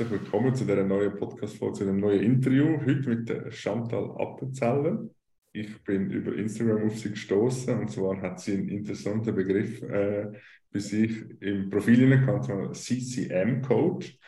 [0.00, 2.80] Herzlich willkommen zu dieser neuen Podcast-Folge, zu einem neuen Interview.
[2.86, 5.06] Heute mit Chantal Appenzeller.
[5.52, 10.32] Ich bin über Instagram auf sie gestoßen und zwar hat sie einen interessanten Begriff äh,
[10.72, 14.18] bei sich im Profil genannt, CCM-Coach.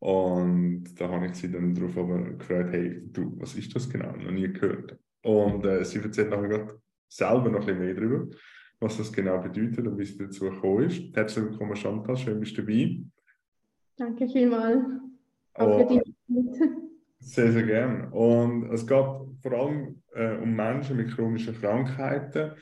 [0.00, 1.94] Und da habe ich sie dann darauf
[2.36, 4.14] gefragt, hey, du, was ist das genau?
[4.14, 4.98] Noch nie gehört.
[5.22, 8.26] Und äh, sie erzählt nachher selber noch ein bisschen mehr darüber,
[8.78, 11.16] was das genau bedeutet und wie es dazu gekommen ist.
[11.16, 13.00] Herzlich willkommen, Chantal, schön bist du dabei.
[13.98, 14.84] Danke vielmals.
[15.54, 16.02] Auch für die
[17.20, 18.12] Sehr, sehr gern.
[18.12, 19.04] Und es geht
[19.42, 22.52] vor allem äh, um Menschen mit chronischen Krankheiten.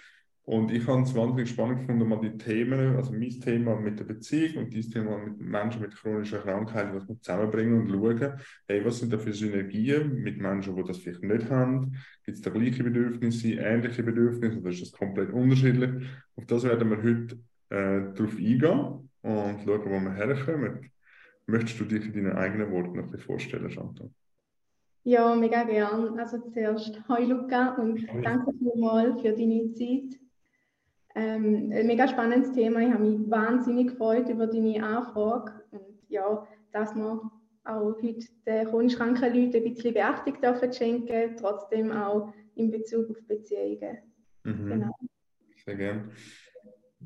[0.45, 4.05] Und ich habe es wahnsinnig spannend gefunden, mal die Themen, also mein Thema mit der
[4.05, 8.85] Beziehung und dieses Thema mit Menschen mit chronischen Krankheiten, was wir zusammenbringen und schauen, hey,
[8.85, 11.97] was sind da für Synergien mit Menschen, die das vielleicht nicht haben?
[12.25, 16.07] Gibt es da gleiche Bedürfnisse, ähnliche Bedürfnisse oder ist das komplett unterschiedlich?
[16.37, 17.35] Auf das werden wir heute
[17.71, 20.93] äh, darauf eingehen und schauen, wo wir herkommen.
[21.47, 24.11] Möchtest du dich in deinen eigenen Worten noch vorstellen, Chantal?
[25.05, 26.19] Ja, mega gern.
[26.19, 28.23] Also zuerst, hi Luca und Hi.
[28.23, 30.19] danke vielmals für deine Zeit.
[31.15, 32.81] Ähm, ein mega spannendes Thema.
[32.81, 37.31] Ich habe mich wahnsinnig gefreut über deine Anfrage und ja, dass wir
[37.65, 43.11] auch heute den chronisch kranken Leuten ein bisschen Beachtung dürfen schenken, trotzdem auch in Bezug
[43.11, 43.99] auf Beziehungen.
[44.43, 44.69] Mhm.
[44.69, 44.97] Genau.
[45.65, 46.11] Sehr gerne.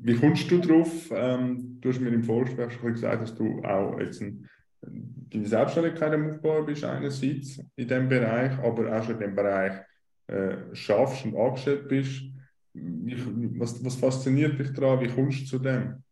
[0.03, 1.11] Wie kommst du drauf?
[1.11, 4.47] Ähm, du hast mir im Vorgespräch schon gesagt, dass du auch jetzt ein,
[4.81, 9.73] deine Selbstständigkeit am Aufbau bist, einerseits in diesem Bereich, aber auch schon in dem Bereich
[10.27, 12.31] äh, schaffst und angestellt bist
[12.73, 15.01] was, was fasziniert dich daran?
[15.01, 16.03] Wie kommst du zu dem?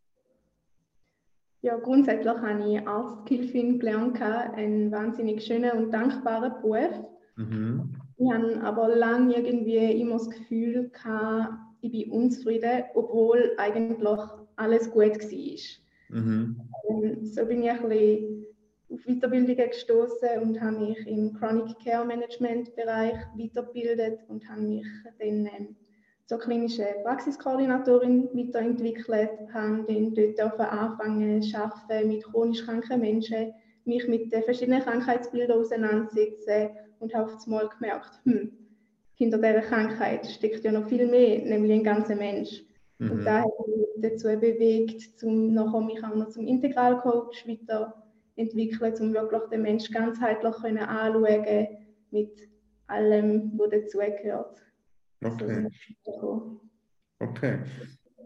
[1.62, 7.06] Ja, grundsätzlich habe ich Arzthilfin gelernt, einen wahnsinnig schönen und dankbaren Beruf.
[7.36, 7.96] Mhm.
[8.18, 14.20] Ich habe aber lange irgendwie immer das Gefühl gehabt, ich bin unzufrieden, obwohl eigentlich
[14.56, 15.60] alles gut war.
[16.10, 16.58] Mhm.
[17.24, 18.46] so bin ich ein bisschen
[18.92, 24.88] auf Weiterbildungen gestoßen und habe mich im Chronic Care Management Bereich weitergebildet und habe mich
[25.20, 25.76] dann ähm,
[26.26, 33.54] zur klinischen Praxiskoordinatorin weiterentwickelt, habe dann dort anfangen zu arbeiten mit chronisch kranken Menschen,
[33.86, 36.70] mich mit den verschiedenen Krankheitsbildern auseinandersetzen
[37.00, 38.59] und habe auf einmal gemerkt, hm,
[39.20, 42.64] hinter dieser Krankheit steckt ja noch viel mehr, nämlich ein ganzer Mensch.
[43.00, 43.12] Mhm.
[43.12, 49.14] Und da hat mich dazu bewegt, um nachher mich auch noch zum Integralcoach weiterentwickeln, um
[49.14, 51.68] wirklich den Menschen ganzheitlich anschauen
[52.12, 52.50] mit
[52.88, 54.58] allem, was dazugehört.
[55.22, 55.68] Okay.
[57.20, 57.60] Okay.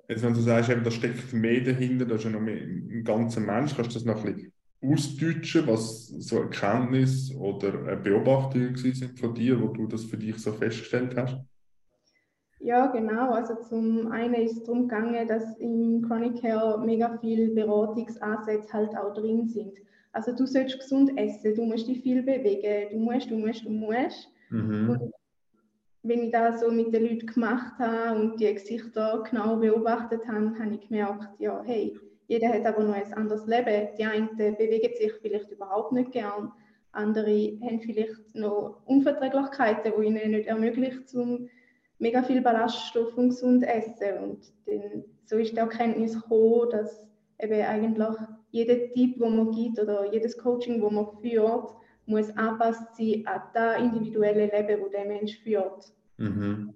[0.07, 3.03] Jetzt, wenn du sagst, eben, da steckt mehr dahinter, da ist ja noch mehr ein
[3.03, 9.19] ganzer Mensch, kannst du das noch ein bisschen ausdeutschen, was so Erkenntnis oder Beobachtungen sind
[9.19, 11.37] von dir, wo du das für dich so festgestellt hast?
[12.59, 13.33] Ja, genau.
[13.33, 18.95] Also zum einen ist es darum gegangen, dass im Chronic Care mega viele Beratungsansätze halt
[18.95, 19.77] auch drin sind.
[20.13, 23.69] Also du sollst gesund essen, du musst dich viel bewegen, du musst, du musst, du
[23.69, 24.29] musst.
[24.49, 24.89] Mhm.
[24.89, 25.13] Und
[26.03, 30.57] wenn ich das so mit den Leuten gemacht habe und die Gesichter genau beobachtet habe,
[30.57, 33.89] habe ich gemerkt, ja, hey, jeder hat aber noch ein anderes Leben.
[33.97, 36.51] Die einen bewegen sich vielleicht überhaupt nicht gern,
[36.93, 41.49] andere haben vielleicht noch Unverträglichkeiten, die ihnen nicht ermöglichen, zum
[41.97, 44.17] mega viel Ballaststoff und gesund essen.
[44.21, 47.07] Und dann, so ist die Erkenntnis gekommen, dass
[47.39, 48.15] eben eigentlich
[48.51, 51.71] jeder Tipp, den man gibt oder jedes Coaching, das man führt,
[52.05, 55.91] muss angepasst sein an das individuelle Leben, das der Mensch führt.
[56.17, 56.75] Mhm.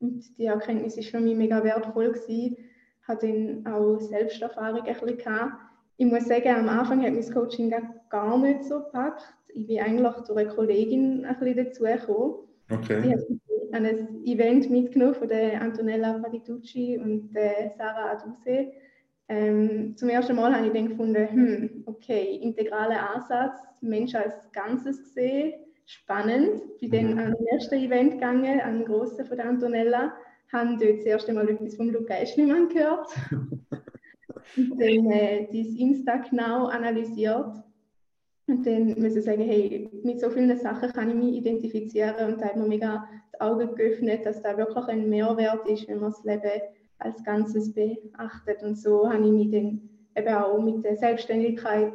[0.00, 2.12] Und die Erkenntnis war für mich mega wertvoll.
[2.12, 2.56] Gewesen.
[3.04, 5.52] Ich hatte dann auch Selbsterfahrung ein bisschen gehabt.
[5.98, 7.72] Ich muss sagen, am Anfang hat mein Coaching
[8.08, 9.22] gar nicht so gepackt.
[9.48, 12.34] Ich bin eigentlich durch eine Kollegin ein bisschen dazugekommen.
[12.70, 13.02] Okay.
[13.02, 13.20] Sie hat
[13.72, 18.72] an ein Event mitgenommen von der Antonella Patitucci und der Sarah Aduse.
[19.28, 25.02] Ähm, zum ersten Mal habe ich dann gefunden, hm, okay, integraler Ansatz, Mensch als Ganzes
[25.02, 26.62] gesehen, spannend.
[26.80, 27.18] Bin dann mhm.
[27.18, 30.14] an ersten Event gegangen, an den grossen von der Antonella,
[30.54, 33.08] habe dort das erste Mal etwas vom Luca Eschlimann gehört.
[34.56, 37.56] und dann äh, dieses Insta genau analysiert.
[38.46, 42.40] Und dann muss ich sagen, hey, mit so vielen Sachen kann ich mich identifizieren und
[42.40, 46.12] da hat mir mega die Augen geöffnet, dass da wirklich ein Mehrwert ist, wenn man
[46.12, 46.60] das Leben
[46.98, 48.62] als Ganzes beachtet.
[48.62, 51.94] Und so habe ich mich dann eben auch mit der Selbstständigkeit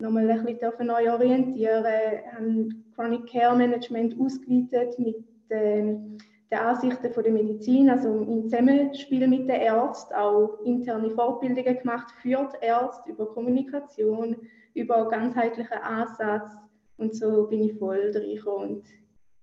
[0.00, 6.18] nochmal ein bisschen neu orientieren, habe Chronic Care Management ausgeweitet mit ähm,
[6.50, 12.12] den Ansichten von der Medizin, also im Zusammenspiel mit den Ärzten, auch interne Fortbildungen gemacht
[12.24, 14.36] die Ärzte über Kommunikation,
[14.74, 16.52] über ganzheitlichen Ansatz
[16.96, 18.82] und so bin ich voll drin und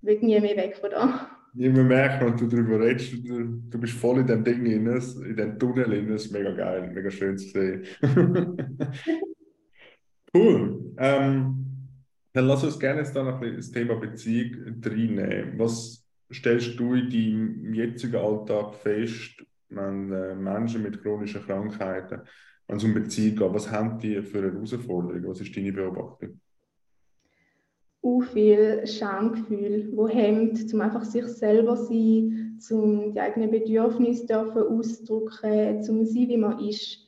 [0.01, 1.29] will nie mehr weg von da.
[1.53, 4.85] Ja, man merkt, wenn du darüber redest, du, du bist voll in dem Ding in
[5.35, 7.83] dem Tunnel das ist mega geil, mega schön zu sehen.
[10.33, 10.93] Cool.
[10.97, 11.65] Ähm,
[12.33, 15.57] dann lass uns gerne jetzt da noch ein das Thema Beziehung reinnehmen.
[15.57, 15.96] Was
[16.31, 22.21] stellst du in deinem jetzigen Alltag fest, wenn äh, Menschen mit chronischen Krankheiten,
[22.67, 25.27] wenn es um Beziehung geht, was haben die für Herausforderungen?
[25.27, 26.39] Was ist deine Beobachtung?
[28.03, 34.61] Uh, viel Schamgefühl, wo hemmt, um einfach sich selber sein, um die eigenen Bedürfnisse dürfen
[34.61, 37.07] ausdrücken, zum sein, wie man ist.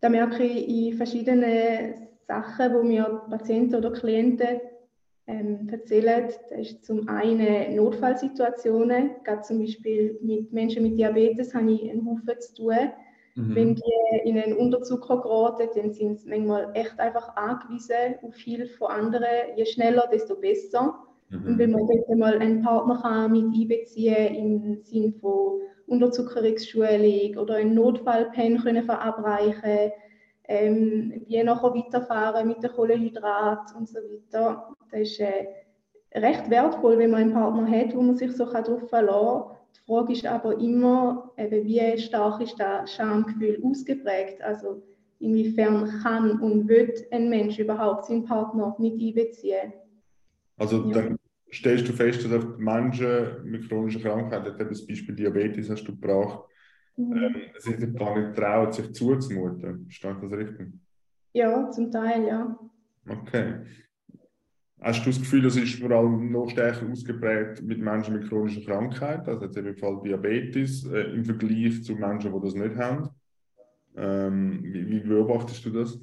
[0.00, 4.60] Da merke ich in verschiedenen Sachen, wo mir Patienten oder Klienten
[5.26, 6.28] ähm, erzählen.
[6.28, 12.06] Das ist zum einen Notfallsituationen, gerade zum Beispiel mit Menschen mit Diabetes habe ich einen
[12.06, 12.76] Haufen zu tun.
[13.34, 13.54] Mhm.
[13.54, 13.82] Wenn die
[14.24, 19.56] in einen Unterzucker geraten, dann sind sie manchmal echt einfach angewiesen auf Hilfe von anderen.
[19.56, 20.98] Je schneller, desto besser.
[21.28, 21.44] Mhm.
[21.46, 27.56] Und wenn man dort mal einen Partner kann mit einbeziehen im Sinne von Unterzuckerungsschulung oder
[27.56, 29.92] einen Notfallpen können verabreichen
[30.48, 34.74] ähm, wie nachher weiterfahren mit den Kohlenhydrat und so weiter.
[34.90, 35.46] Das ist äh,
[36.14, 39.56] recht wertvoll, wenn man einen Partner hat, wo man sich so darauf verlassen kann.
[39.76, 44.40] Die Frage ist aber immer, eben, wie stark ist das Schamgefühl ausgeprägt?
[44.42, 44.82] Also
[45.18, 49.72] inwiefern kann und wird ein Mensch überhaupt seinen Partner mit einbeziehen?
[50.56, 50.94] Also ja.
[50.94, 51.16] dann
[51.52, 56.40] stellst du fest, dass Menschen mit chronischen Krankheiten, das Beispiel Diabetes hast du gebracht,
[56.96, 57.16] mhm.
[57.16, 59.86] ähm, sich gar nicht trauen, sich zuzumuten.
[59.90, 60.68] Stand das richtig?
[61.32, 62.58] Ja, zum Teil, ja.
[63.08, 63.54] Okay.
[64.80, 68.64] Hast du das Gefühl, das ist vor allem noch stärker ausgeprägt mit Menschen mit chronischen
[68.64, 73.08] Krankheiten, also jetzt im Fall Diabetes, äh, im Vergleich zu Menschen, die das nicht haben?
[73.96, 75.98] Ähm, wie, wie, beobachtest du das?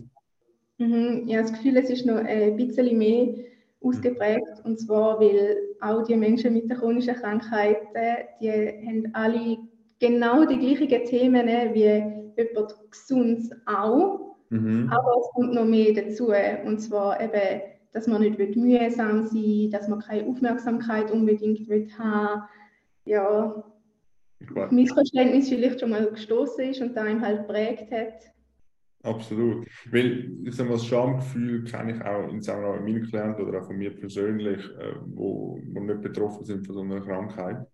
[0.80, 3.36] Mhm, ja, das Gefühl, es ist noch ein bisschen mehr
[3.82, 4.62] ausgeprägt.
[4.64, 9.58] Und zwar, weil auch die Menschen mit chronischen Krankheiten, die haben alle
[10.04, 14.36] genau die gleichen Themen wie jemand gesund auch.
[14.50, 14.90] Mhm.
[14.92, 16.34] Aber es kommt noch mehr dazu.
[16.66, 17.62] Und zwar eben,
[17.94, 22.44] dass man nicht mühsam sein will, dass man keine Aufmerksamkeit unbedingt will haben
[23.06, 23.64] Ja,
[24.72, 28.34] Missverständnis vielleicht schon mal gestoßen ist und da ihm halt prägt hat.
[29.04, 29.68] Absolut.
[29.92, 33.62] Weil ich sage mal, das Schamgefühl kenne ich auch in Zusammenarbeit mit meinen Klienten oder
[33.62, 37.68] auch von mir persönlich, äh, wo, wo nicht betroffen sind von so einer Krankheit.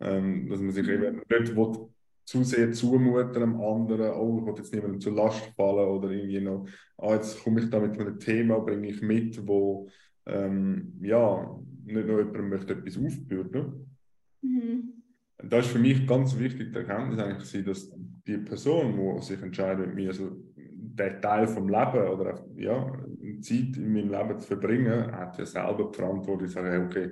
[0.00, 1.88] Ähm, dass man sich eben nicht will,
[2.26, 6.40] zu sehr zumuten am anderen, oh, ich will jetzt niemandem zur Last fallen oder irgendwie
[6.40, 6.66] noch,
[6.98, 9.88] ah, jetzt komme ich da mit einem Thema, bringe ich mit, wo
[10.26, 13.96] ähm, ja, nicht nur jemand möchte etwas aufbürden.
[14.42, 14.92] Mhm.
[15.38, 17.92] Da ist für mich ganz wichtig, der Erkenntnis eigentlich, dass
[18.26, 22.92] die Person, die sich entscheidet, mit mir so der Teil vom Leben oder ja,
[23.40, 27.10] Zeit in meinem Leben zu verbringen, hat ja selber die Verantwortung, zu sagen, okay,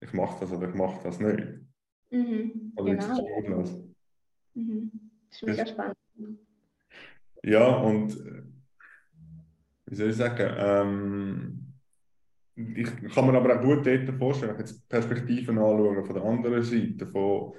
[0.00, 1.48] ich mache das oder ich mache das nicht.
[2.10, 3.40] Mhm, oder genau.
[3.42, 3.48] ich
[4.54, 4.90] Mhm.
[5.28, 5.96] Das ist mega spannend.
[7.42, 8.42] Ja, und äh,
[9.86, 11.70] wie soll ich sagen, ähm,
[12.74, 16.24] ich kann mir aber auch gut dort vorstellen, wenn ich jetzt Perspektiven anschaue von der
[16.24, 17.54] anderen Seite, von,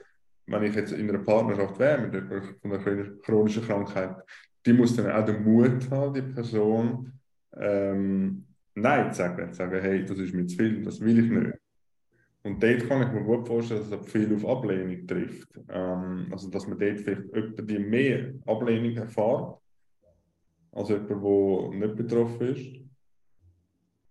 [0.45, 4.18] wenn ich jetzt in einer Partnerschaft wäre mit einer, chronischen Krankheit,
[4.65, 7.12] die muss dann auch den Mut haben, die Person,
[7.57, 8.45] ähm,
[8.75, 11.61] Nein zu sagen, zu sagen, hey, das ist mir zu viel, das will ich nicht.
[12.43, 15.60] Und dort kann ich mir gut vorstellen, dass es viel auf Ablehnung trifft.
[15.69, 19.57] Ähm, also, dass man dort vielleicht jemanden, die mehr Ablehnung erfährt,
[20.71, 22.81] als jemand, der nicht betroffen ist.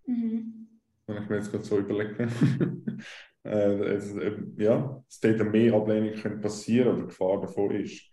[0.05, 0.67] Mhm.
[1.07, 2.29] Wenn ich mir jetzt gerade so überlege.
[3.43, 8.09] äh, es, äh, ja, dass dort mehr Ablehnung könnte passieren oder Gefahr davon ist.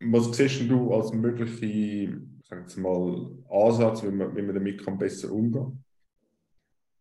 [0.00, 2.42] Was siehst du als möglichen
[2.76, 5.84] mal, Ansatz, wie man, wie man damit kann besser umgehen kann?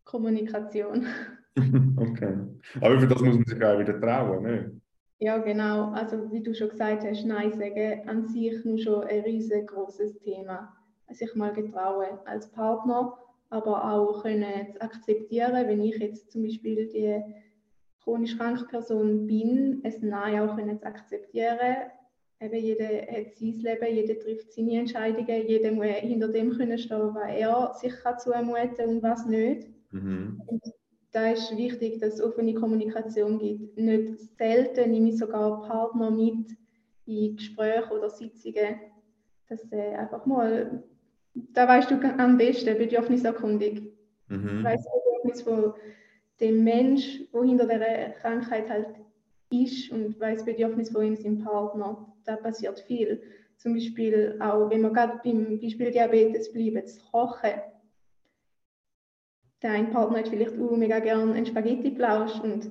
[0.03, 1.07] Kommunikation.
[1.97, 2.33] okay.
[2.81, 4.81] Aber für das muss man sich auch wieder trauen, ne?
[5.19, 5.91] Ja, genau.
[5.91, 10.75] Also wie du schon gesagt hast, Nein sagen an sich nur schon ein riesengroßes Thema.
[11.09, 13.17] Sich mal getrauen als Partner,
[13.49, 17.21] aber auch können zu akzeptieren, wenn ich jetzt zum Beispiel die
[18.03, 21.91] chronisch kranke Person bin, es Nein auch können zu akzeptieren.
[22.41, 27.13] Eben jeder hat sein Leben, jeder trifft seine Entscheidungen, jeder muss hinter dem können stehen,
[27.13, 29.69] was er sich kann zumuten und was nicht.
[29.91, 30.41] Mhm.
[30.47, 30.63] Und
[31.13, 33.77] da ist wichtig, dass es offene Kommunikation gibt.
[33.77, 36.57] Nicht selten nehme ich sogar Partner mit
[37.05, 38.79] in Gespräche oder Sitzungen,
[39.47, 40.83] dass äh, einfach mal,
[41.33, 43.83] da weißt du am besten, bedürfniserkundig.
[44.27, 44.63] Mhm.
[44.63, 44.89] Weißt du,
[45.23, 45.73] Bedürfnis von
[46.39, 48.87] dem Mensch, wo hinter der Krankheit halt
[49.51, 52.11] ist und weiß Bedürfnis von ihm, seinem Partner.
[52.25, 53.21] Da passiert viel.
[53.57, 57.51] Zum Beispiel auch, wenn wir gerade beim Beispiel Diabetes bleiben, das Kochen
[59.63, 62.69] der eine Partner hat vielleicht auch mega gerne einen Spaghetti-Plausch und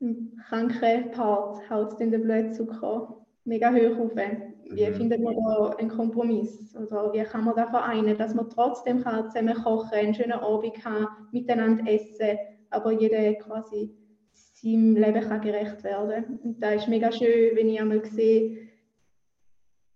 [0.00, 4.12] im kranken Part haut dann der Blutzucker mega hoch auf.
[4.14, 4.94] wie mhm.
[4.94, 6.76] findet man da einen Kompromiss?
[6.76, 10.84] Oder wie kann man da vereinen, dass man trotzdem kann zusammen kochen, einen schönen Abend
[10.84, 12.38] haben, miteinander essen,
[12.70, 13.90] aber jeder quasi
[14.32, 16.38] seinem Leben kann gerecht werden.
[16.42, 18.68] Und da ist mega schön, wenn ich einmal sehe,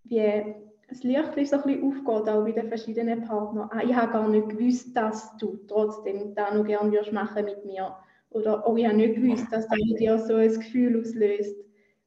[0.04, 0.54] wie
[0.92, 3.68] das Licht so ein aufgeht, auch bei den verschiedenen Partnern.
[3.72, 7.64] Ah, ich habe gar nicht gewusst, dass du trotzdem da noch gerne würdest machen mit
[7.64, 7.96] mir.
[8.30, 11.56] Oder oh, ich habe nicht gewusst, dass das dir so ein Gefühl auslöst.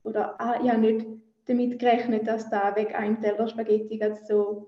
[0.03, 1.05] Oder ah, ich habe nicht
[1.47, 4.67] damit gerechnet, dass da weg einem Teller Spaghetti so,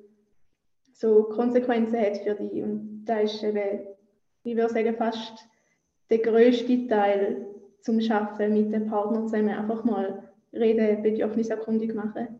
[0.94, 2.64] so Konsequenzen hat für dich.
[2.64, 3.88] Und da ist eben,
[4.44, 5.48] ich würde sagen, fast
[6.10, 7.46] der größte Teil
[7.82, 9.50] zum Schaffen mit dem Partner zusammen.
[9.50, 12.40] Einfach mal reden, bedürfniserkundig machen.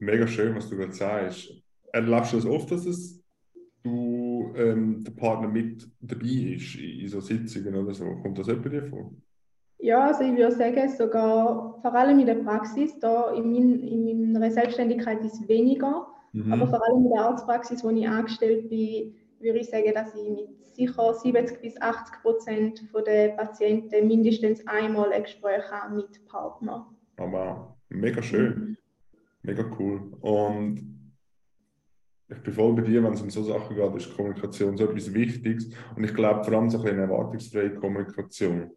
[0.00, 1.52] Mega schön, was du gerade sagst.
[1.92, 3.22] Erlebst du das oft, dass es
[3.82, 8.06] du, ähm, der Partner mit dabei ist in so Sitzungen oder so?
[8.22, 9.12] Kommt das etwa dir vor?
[9.78, 14.32] Ja, also ich würde sagen, sogar vor allem in der Praxis, da in, mein, in
[14.32, 16.52] meiner Selbstständigkeit ist es weniger, mhm.
[16.52, 20.28] aber vor allem in der Arztpraxis, wo ich angestellt bin, würde ich sagen, dass ich
[20.30, 26.86] mit sicher 70 bis 80 Prozent der Patienten mindestens einmal ein Gespräch habe mit Partner.
[27.16, 28.76] Aber mega schön, mhm.
[29.42, 30.12] Mega cool.
[30.20, 31.00] Und
[32.28, 35.12] ich bin voll bei dir, wenn es um so Sachen geht, ist Kommunikation so etwas
[35.12, 35.70] Wichtiges.
[35.96, 38.70] Und ich glaube vor allem so eine erwartungsfreie Kommunikation.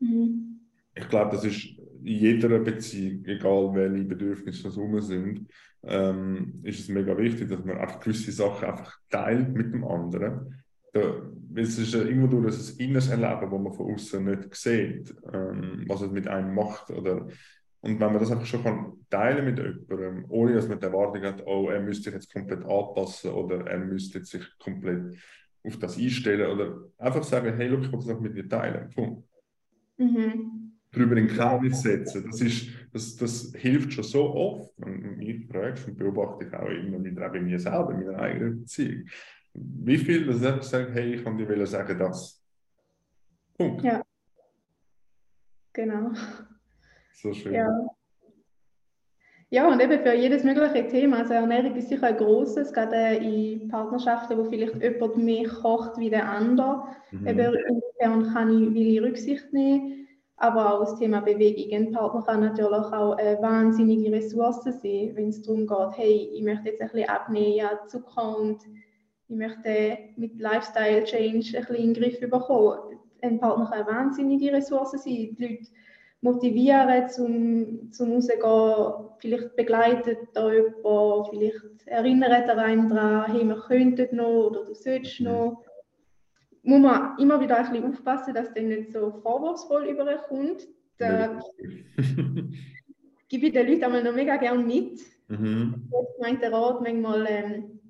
[0.00, 0.60] Mhm.
[0.94, 5.46] Ich glaube, das ist in jeder Beziehung, egal welche Bedürfnisse das rum sind,
[5.82, 10.62] ähm, ist es mega wichtig, dass man einfach gewisse Sachen einfach teilt mit dem anderen.
[10.92, 11.22] Da,
[11.54, 16.02] es ist irgendwo durch das inneres Erleben, wo man von außen nicht sieht, ähm, was
[16.02, 16.90] es mit einem macht.
[16.90, 17.28] Oder,
[17.82, 21.22] und wenn man das einfach schon kann teilen mit jemandem, ohne dass man die Erwartung
[21.22, 25.16] hat, oh, er müsste sich jetzt komplett anpassen oder er müsste sich komplett
[25.64, 28.90] auf das einstellen oder einfach sagen, hey, look, ich will das mit dir teilen.
[28.90, 29.30] Punkt
[30.00, 30.72] mhm.
[30.90, 32.24] darüber in Kenntnis setzen.
[32.26, 34.78] Das, ist, das, das hilft schon so oft.
[34.78, 38.18] Und mich fragst und beobachte ich auch immer wieder auch bei mir selber, in meiner
[38.18, 39.06] eigenen Beziehung.
[39.54, 42.42] Wie viel, dass ich sage, hey, ich kann dir sagen, das.
[43.56, 43.82] Punkt.
[43.84, 44.02] Ja.
[45.72, 46.12] Genau.
[47.12, 47.54] So schön.
[47.54, 47.68] Ja.
[49.52, 51.18] Ja, und eben für jedes mögliche Thema.
[51.18, 56.08] Also Ernährung ist sicher ein großes, gerade in Partnerschaften, wo vielleicht jemand mehr kocht wie
[56.08, 56.84] der andere.
[57.10, 57.26] Mhm.
[57.26, 60.06] Eben inwiefern kann ich, will ich Rücksicht nehmen.
[60.36, 61.76] Aber auch das Thema Bewegung.
[61.76, 66.42] Ein Partner kann natürlich auch eine wahnsinnige Ressource sein, wenn es darum geht, hey, ich
[66.42, 68.62] möchte jetzt ein bisschen abnehmen, ja, Zucker und
[69.28, 72.78] ich möchte mit Lifestyle Change ein bisschen in den Griff bekommen.
[73.20, 75.02] Ein Partner kann eine wahnsinnige Ressource sein.
[75.04, 75.66] Die Leute
[76.22, 79.10] motivieren zum, zum Rausgehen.
[79.18, 84.74] Vielleicht begleitet da jemand, vielleicht erinnert er einen daran, hey, wir könnten noch oder du
[84.74, 85.26] sollst mhm.
[85.26, 85.64] noch.
[86.62, 90.68] Muss man immer wieder ein bisschen aufpassen, dass das nicht so vorwurfsvoll überkommt.
[90.98, 91.38] Da
[93.28, 95.00] gebe ich den Leuten einmal noch mega gerne mit.
[95.28, 95.88] Mhm.
[95.90, 97.80] Ich meine, der Rat manchmal ähm,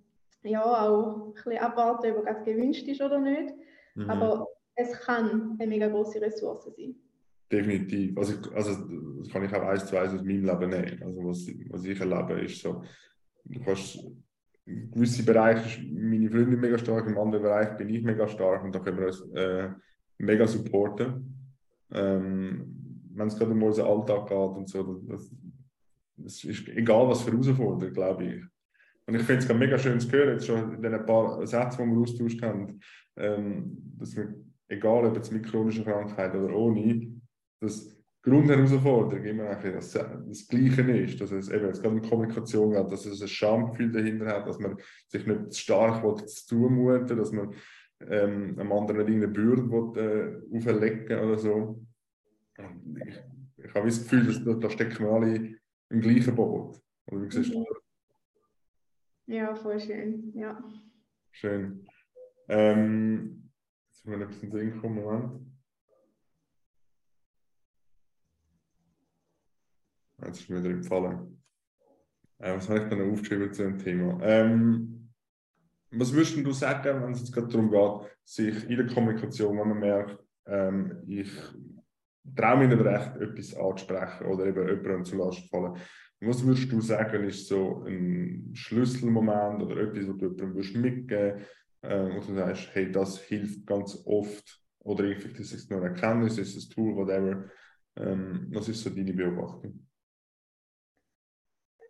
[0.45, 3.55] ja, auch ein bisschen abwarten, ob es gewünscht ist oder nicht.
[3.97, 4.11] Mhm.
[4.11, 4.47] Aber
[4.77, 6.95] es kann eine mega große Ressource sein.
[7.51, 8.17] Definitiv.
[8.17, 8.71] Also, also
[9.19, 11.03] das kann ich auch eins zu eins aus meinem Leben nehmen.
[11.03, 12.83] Also was, was ich erlebe, ist so,
[13.45, 13.99] du kannst
[14.67, 18.63] in gewissen Bereichen ist meine Freundin mega stark, im anderen Bereich bin ich mega stark
[18.63, 19.69] und da können wir uns äh,
[20.19, 21.53] mega supporten.
[21.93, 25.35] Ähm, Wenn es gerade um unseren Alltag geht und so, das,
[26.17, 28.45] das ist egal was für Herausforderungen, glaube ich.
[29.07, 31.97] Und ich finde es mega schön zu hören, jetzt schon in den paar Sätzen, die
[31.97, 32.79] wir austauscht haben,
[33.17, 34.33] ähm, dass wir,
[34.69, 37.20] egal ob jetzt mit chronischer Krankheit oder ohne,
[37.61, 42.93] dass Grundherausforderung immer das, das Gleiche ist, dass es eben jetzt gerade in Kommunikation geht,
[42.93, 44.77] dass es ein Schamgefühl dahinter hat, dass man
[45.09, 47.55] sich nicht zu stark will, zu zumuten, dass man
[48.01, 51.83] ähm, einem anderen nicht eine Bürde will, äh, auferlegen oder so.
[53.07, 55.57] Ich, ich habe das Gefühl, dass, da stecken wir alle
[55.89, 56.79] im gleichen Boot.
[57.07, 57.83] Oder wie siehst du das?
[59.27, 60.63] Ja, voll schön, ja.
[61.31, 61.87] Schön.
[62.49, 63.51] Ähm,
[63.89, 65.50] jetzt müssen wir ein bisschen Sinn kommen, Moment.
[70.25, 71.43] Jetzt ist mir wieder empfallen.
[72.39, 74.19] Äh, was habe ich dann aufgeschrieben zu dem Thema?
[74.23, 75.11] Ähm,
[75.91, 79.69] was würdest du sagen, wenn es jetzt gerade darum geht, sich in der Kommunikation, wenn
[79.69, 81.31] man merkt, ähm, ich
[82.37, 85.77] traue mich nicht recht, etwas anzusprechen oder eben jemandem zu Last fallen.
[86.21, 91.41] Was würdest du sagen, ist so ein Schlüsselmoment oder etwas, was du jemandem würdest mitgeben
[91.83, 95.91] äh, wo du sagst, hey, das hilft ganz oft oder vielleicht ist es nur eine
[95.91, 97.45] Erkenntnis, ist ein Tool, whatever.
[97.97, 99.87] Ähm, was ist so deine Beobachtung?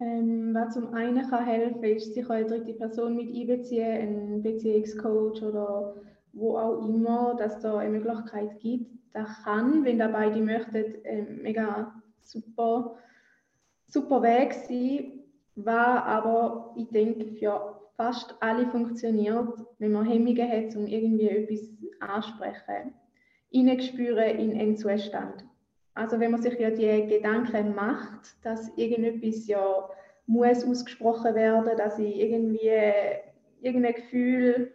[0.00, 5.42] Ähm, was zum einen kann helfen, ist sicher eine dritte Person mit einbeziehen, ein Beziehungscoach
[5.42, 5.94] oder
[6.32, 8.90] wo auch immer, dass da eine Möglichkeit gibt.
[9.12, 12.96] Das kann, wenn da beide möchten, äh, mega super
[13.90, 15.24] super Weg gewesen,
[15.56, 21.68] war aber, ich denke, für fast alle funktioniert, wenn man Hemmungen hat, um irgendwie etwas
[22.00, 22.94] ansprechen,
[23.50, 25.44] hineinspüren in einen Zustand.
[25.94, 29.88] Also wenn man sich ja die Gedanken macht, dass irgendetwas ja
[30.26, 32.70] muss ausgesprochen werden, dass ich irgendwie
[33.60, 34.72] irgendein Gefühl,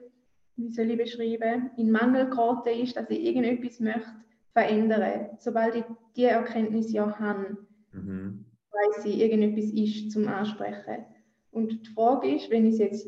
[0.57, 4.11] wie soll ich beschreiben, in Mangel geraten ist, dass ich irgendetwas möchte
[4.53, 5.29] verändern.
[5.37, 5.83] Sobald ich
[6.15, 7.57] diese Erkenntnis ja habe,
[7.93, 8.45] mhm.
[8.71, 11.05] weiß ich, irgendetwas ist zum Ansprechen.
[11.51, 13.07] Und die Frage ist, wenn ich es jetzt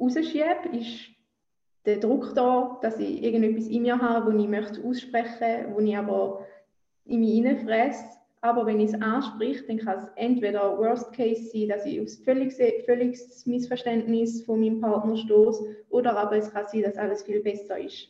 [0.00, 1.10] rausschiebe, ist
[1.84, 5.96] der Druck da, dass ich irgendetwas in mir habe, das ich möchte aussprechen, wo ich
[5.96, 6.44] aber
[7.08, 11.68] in mich hineinfresse aber wenn ich es anspricht, dann kann es entweder Worst Case sein,
[11.68, 16.82] dass ich aufs völlig, völliges Missverständnis von meinem Partner stoße, oder aber es kann sein,
[16.82, 18.08] dass alles viel besser ist.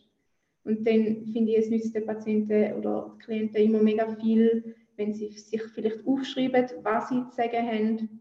[0.64, 5.30] Und dann finde ich, es nützt den Patienten oder Klienten immer mega viel, wenn sie
[5.30, 8.20] sich vielleicht aufschreiben, was sie zu sagen haben,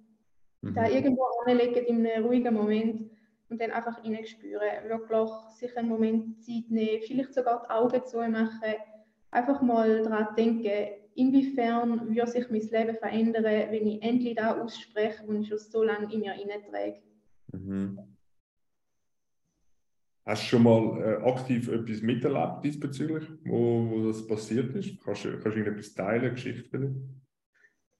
[0.61, 0.73] mhm.
[0.73, 3.09] da irgendwo anlegen in einem ruhigen Moment
[3.49, 4.61] und dann einfach hineinspüren.
[4.87, 5.29] Wirklich
[5.59, 8.75] sich einen Moment Zeit nehmen, vielleicht sogar die Augen zu machen,
[9.31, 15.23] einfach mal daran denken, inwiefern würde sich mein Leben verändern, wenn ich endlich da ausspreche,
[15.25, 17.01] was ich schon so lange in mir hineinträge.
[17.51, 17.99] Mhm.
[20.25, 25.01] Hast du schon mal äh, aktiv etwas miterlebt diesbezüglich, wo, wo das passiert ist?
[25.01, 26.93] Kannst, du, kannst du irgendetwas teilen, Geschichte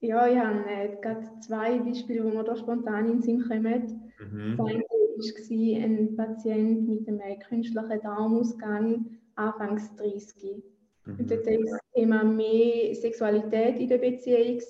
[0.00, 4.12] Ja, ich habe äh, gerade zwei Beispiele, wo mir da spontan in den Sinn kommen.
[4.20, 4.56] Mhm.
[4.58, 10.62] Das eine war ein Patient mit einem künstlichen Darmausgang, anfangs 30.
[11.08, 11.18] Mhm.
[11.18, 14.60] Und dort war das Thema mehr Sexualität in der Beziehung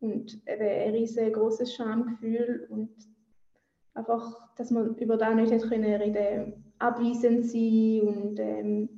[0.00, 2.90] und eben ein riesengroßes Schamgefühl und
[3.94, 8.88] einfach, dass man über das nicht hätte können reden abweisend sein und ähm,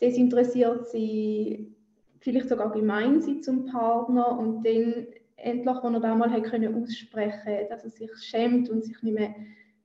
[0.00, 1.74] desinteressiert sein,
[2.20, 7.68] vielleicht sogar gemein sein zum Partner und dann endlich, als er damals hat können aussprechen,
[7.68, 9.34] dass er sich schämt und sich nicht mehr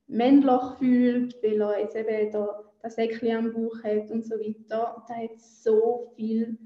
[0.07, 5.03] männlich fühlt, weil er jetzt eben der das Säckchen am Bauch hat und so weiter.
[5.07, 6.57] Da hat so viel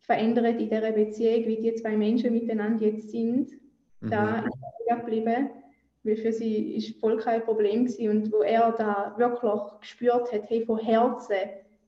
[0.00, 3.50] verändert in dieser Beziehung, wie die zwei Menschen miteinander jetzt sind.
[4.00, 4.10] Mhm.
[4.10, 5.50] Da ist er geblieben,
[6.02, 8.10] weil für sie ist voll kein Problem gewesen.
[8.10, 11.36] und wo er da wirklich gespürt hat, hey, von Herzen,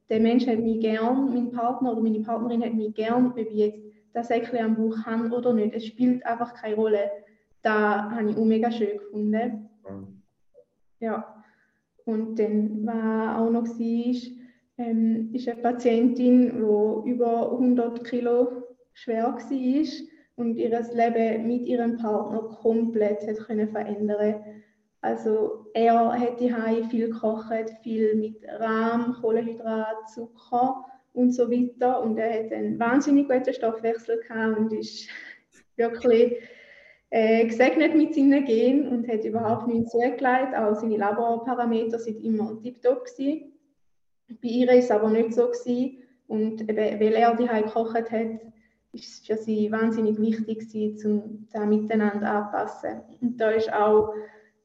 [0.08, 3.50] der Mensch hat mich gern, mein Partner oder meine Partnerin hat mich gern, ob ich
[3.52, 3.82] jetzt
[4.14, 5.74] das Säckchen am Bauch habe oder nicht.
[5.74, 7.10] Es spielt einfach keine Rolle.
[7.62, 9.68] Da habe ich auch mega schön gefunden.
[9.88, 10.22] Mhm.
[11.00, 11.35] Ja.
[12.06, 14.14] Und dann war auch noch war,
[14.78, 21.96] ähm, ist eine Patientin, die über 100 Kilo schwer war und ihr Leben mit ihrem
[21.96, 24.36] Partner komplett hat können verändern.
[25.00, 26.52] Also er hat die
[26.84, 32.02] viel gekocht, viel mit Rahm, Kohlenhydrat, Zucker und so weiter.
[32.02, 35.08] Und er hat einen wahnsinnig guten Stoffwechsel gehabt und ist
[35.76, 36.36] wirklich
[37.16, 40.54] äh, gesegnet mit seinen Genen und hat überhaupt nichts zugelegt.
[40.54, 43.06] Auch seine Laborparameter sind immer tiptop.
[43.18, 46.02] Bei ihr war es aber nicht so gewesen.
[46.26, 48.40] Und eben, weil er die gekocht hat,
[48.92, 53.00] ist es für sie wahnsinnig wichtig um das miteinander anzupassen.
[53.22, 54.12] Und da ist auch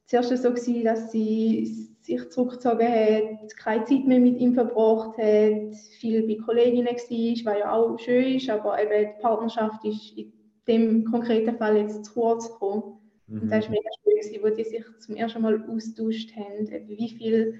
[0.05, 5.75] zuerst so gewesen, dass sie sich zurückgezogen hat, keine Zeit mehr mit ihm verbracht hat,
[5.99, 10.33] viel bei Kolleginnen war, was ja auch schön ist, aber eben die Partnerschaft ist in
[10.67, 12.99] dem konkreten Fall jetzt zu kurz gekommen.
[13.27, 13.41] Mhm.
[13.41, 17.59] Und das war mega schön, wo die sich zum ersten Mal austauscht haben, wie viel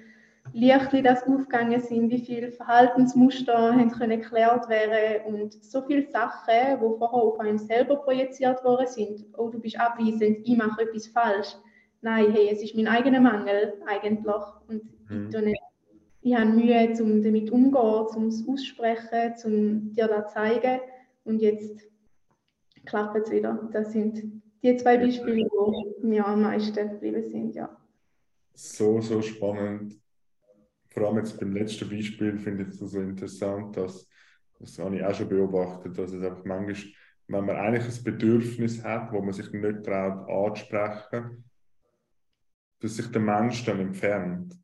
[0.52, 6.80] Lichtli das aufgegangen sind, wie viele Verhaltensmuster haben können geklärt werden und so viele Sachen,
[6.80, 9.24] die vorher auf einen selber projiziert worden sind.
[9.36, 11.56] Oh, du bist abweisend, ich mache etwas falsch.
[12.00, 14.34] Nein, hey, es ist mein eigener Mangel eigentlich
[14.66, 15.46] und mhm.
[15.46, 15.60] ich,
[16.22, 20.80] ich habe Mühe, um damit umzugehen, um es aussprechen, um dir das zu zeigen
[21.24, 21.91] und jetzt
[22.84, 23.68] klappt es wieder.
[23.72, 27.76] Das sind die zwei Beispiele, die mir am meisten geblieben sind, ja.
[28.54, 29.98] So, so spannend.
[30.88, 34.08] Vor allem jetzt beim letzten Beispiel finde ich es so interessant, dass,
[34.58, 36.92] das habe ich auch schon beobachtet, dass es einfach manchmal,
[37.28, 41.44] wenn man eigentlich ein Bedürfnis hat, wo man sich nicht traut anzusprechen,
[42.80, 44.54] dass sich der Mensch dann entfernt.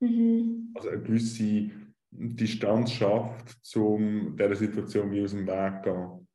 [0.00, 0.72] Mhm.
[0.74, 1.70] Also eine gewisse
[2.10, 6.25] Distanz schafft, um dieser Situation wie aus dem Weg zu gehen.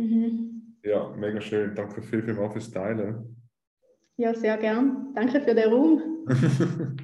[0.00, 0.76] Mhm.
[0.82, 1.74] Ja, mega schön.
[1.74, 3.36] Danke viel, viel mal fürs Teilen.
[4.16, 5.12] Ja, sehr gern.
[5.14, 6.26] Danke für den Raum.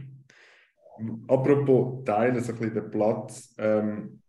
[1.29, 3.55] Apropos Teilen, so ein bisschen den Platz.
[3.59, 4.23] Ähm,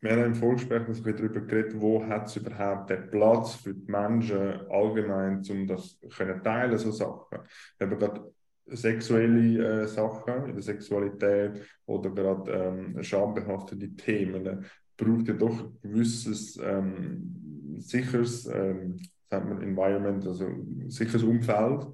[0.00, 3.72] wir haben im Vorgespräch ein bisschen darüber geredet, wo hat es überhaupt den Platz für
[3.72, 7.38] die Menschen allgemein, um das können teilen, so Sachen.
[7.78, 8.34] Wir haben gerade
[8.66, 16.58] sexuelle äh, Sachen in der Sexualität oder gerade ähm, schambehaftete Themen braucht ja doch gewisses
[16.62, 18.98] ähm, sicheres ähm,
[19.34, 21.86] sagt man Environment, also ein sicheres Umfeld,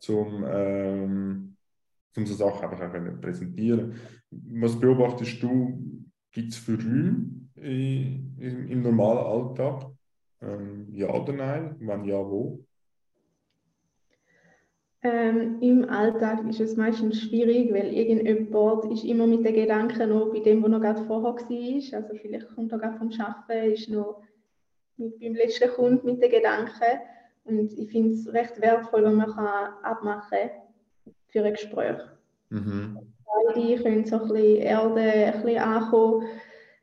[0.00, 1.56] zum, ähm,
[2.16, 3.94] um so Sachen einfach auch präsentieren.
[4.30, 9.90] Was beobachtest du, gibt es für Räume im, im normalen Alltag?
[10.40, 11.76] Ähm, ja oder nein?
[11.78, 12.64] Wenn ja, wo?
[15.04, 20.32] Ähm, Im Alltag ist es meistens schwierig, weil irgendjemand ist immer mit den Gedanken noch
[20.32, 21.98] bei dem, was noch gerade vorher war.
[21.98, 24.22] Also vielleicht kommt er gerade vom Arbeiten, ist noch
[24.96, 27.00] mit, beim letzten Kunden mit den Gedanken.
[27.44, 30.50] Und ich finde es recht wertvoll, wenn man kann abmachen kann
[31.26, 31.98] für ein Gespräch.
[32.50, 32.98] Mhm.
[33.54, 36.26] Beide können so ein bisschen Erde, ein bisschen ankommen,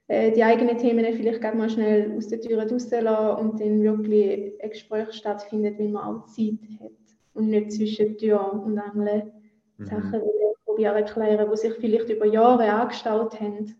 [0.07, 3.07] äh, die eigenen Themen vielleicht gerade mal schnell aus der Tür rauslassen
[3.39, 8.53] und dann wirklich ein Gespräch stattfindet, wenn man auch Zeit hat und nicht zwischen Tür
[8.53, 9.31] und Angel
[9.77, 9.85] mhm.
[9.85, 10.21] Sachen
[10.65, 13.75] probieren erklären, die sich vielleicht über Jahre angestaut haben.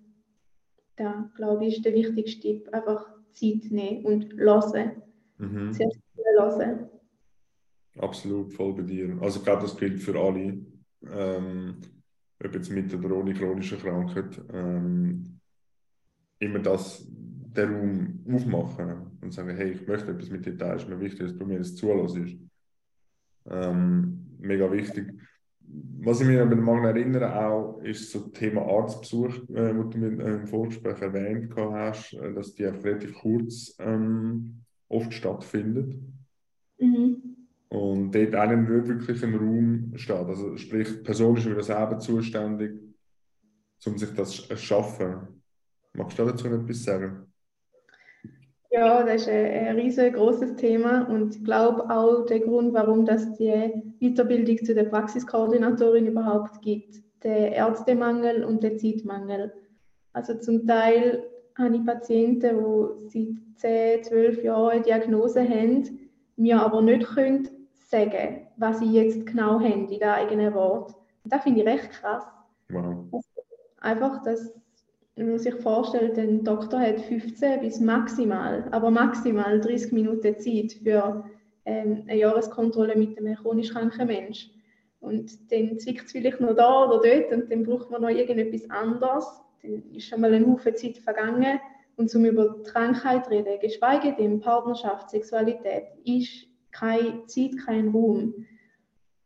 [0.96, 5.02] Da glaube ich, ist der wichtigste Tipp, einfach Zeit nehmen und hören.
[5.38, 5.74] Mhm.
[5.74, 5.90] Viel
[6.38, 6.90] hören.
[7.98, 9.18] Absolut, voll bei dir.
[9.22, 10.60] Also ich glaube, das gilt für alle,
[11.10, 11.76] ähm,
[12.44, 15.40] ob jetzt mit oder ohne chronische Krankheit, ähm,
[16.40, 20.88] immer das, den Raum aufmachen und sagen, hey, ich möchte etwas mit dir teilen, ist
[20.88, 22.18] mir wichtig, dass du mir das zulässt.
[23.50, 25.14] Ähm, mega wichtig.
[26.02, 29.84] Was ich mich an den Mangel erinnere auch, ist so das Thema Arztbesuch, äh, wo
[29.84, 35.96] du mir im Vorgespräch erwähnt hast, äh, dass die auch relativ kurz ähm, oft stattfindet.
[36.80, 37.38] Mhm.
[37.70, 40.16] Und dort einen nicht wirklich ein Raum steht.
[40.16, 42.72] Also sprich, die Person ist wieder selber zuständig,
[43.86, 45.44] um sich das zu schaffen.
[45.94, 47.29] Magst du dazu etwas sagen?
[48.72, 53.74] Ja, das ist ein, riesengroßes Thema und ich glaube auch der Grund, warum das die
[54.00, 56.98] Weiterbildung zu der Praxiskoordinatorin überhaupt gibt.
[57.24, 59.52] Der Ärztemangel und der Zeitmangel.
[60.14, 61.24] Also zum Teil
[61.58, 62.58] habe ich Patienten,
[63.12, 67.50] die seit 10, 12 Jahren eine Diagnose haben, mir aber nicht können
[67.90, 70.94] sagen was sie jetzt genau haben in der eigenen Wort.
[71.24, 72.24] Das finde ich recht krass.
[72.70, 73.06] Wow.
[73.12, 73.28] Also
[73.80, 74.54] einfach, dass
[75.20, 80.72] wenn man sich vorstellt, ein Doktor hat 15 bis maximal, aber maximal 30 Minuten Zeit
[80.82, 81.26] für
[81.66, 84.52] ähm, eine Jahreskontrolle mit einem chronisch kranken Menschen.
[85.02, 88.70] Und dann zwickt es vielleicht noch da oder dort und dann braucht man noch irgendetwas
[88.70, 89.26] anderes.
[89.62, 91.60] Dann ist schon mal ein Haufen Zeit vergangen.
[91.98, 98.46] Und zum über Krankheit reden, geschweige denn Partnerschaft, Sexualität, ist keine Zeit, kein Raum.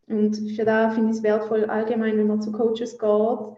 [0.08, 3.58] Und für da finde ich es wertvoll, allgemein, wenn man zu Coaches geht,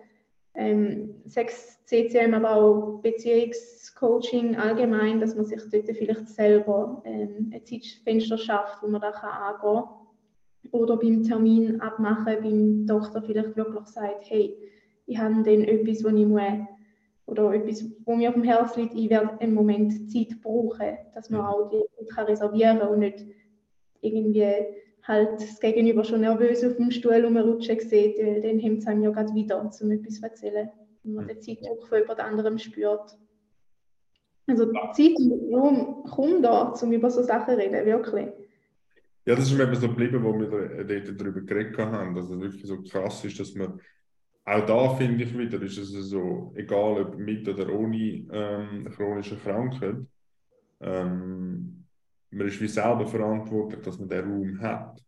[0.55, 7.65] ähm, Sex, CCM, aber auch Beziehungscoaching allgemein, dass man sich dort vielleicht selber ähm, ein
[7.65, 9.89] Zeitfenster schafft, wo man da kann angehen kann.
[10.71, 14.57] Oder beim Termin abmachen, beim Doktor vielleicht wirklich sagt, hey,
[15.05, 16.41] ich habe dann etwas, wo ich muss,
[17.27, 21.29] oder etwas, wo mir auf dem Herzen liegt, ich werde im Moment Zeit brauchen, dass
[21.29, 23.25] man auch die Zeit kann reservieren kann und nicht
[24.01, 24.55] irgendwie
[25.07, 29.03] halt das Gegenüber schon nervös auf dem Stuhl rumrutschen sieht, weil dann hemmt es einem
[29.03, 30.69] ja gerade wieder, um etwas zu erzählen,
[31.03, 33.17] wenn man den Zeitdruck von jemand anderem spürt.
[34.47, 38.27] Also Zeit und Raum kommt da, um über so Sachen zu reden, wirklich.
[39.25, 42.39] Ja, das ist mir eben so geblieben, wo wir dort darüber geredet haben, dass es
[42.39, 43.79] wirklich so krass ist, dass man
[44.47, 49.37] auch da finde ich wieder, ist es so, egal ob mit oder ohne ähm, chronische
[49.37, 49.95] Krankheit,
[50.81, 51.84] ähm,
[52.35, 55.01] man ist wie selber verantwortlich, dass man den Raum hat.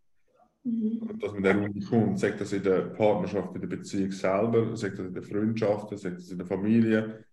[0.63, 1.19] Mhm.
[1.19, 2.19] Dass man den Raum bekommt.
[2.19, 6.17] Sagt das in der Partnerschaft, in der Beziehung selber, sagt das in der Freundschaft, sagt
[6.17, 7.25] das in der Familie.